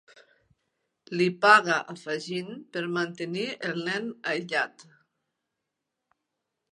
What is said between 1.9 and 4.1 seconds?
a Fagin per mantenir el nen